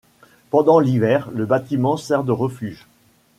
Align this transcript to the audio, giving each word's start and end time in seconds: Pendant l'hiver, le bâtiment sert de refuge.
Pendant 0.49 0.79
l'hiver, 0.79 1.29
le 1.31 1.45
bâtiment 1.45 1.95
sert 1.95 2.23
de 2.23 2.31
refuge. 2.31 2.87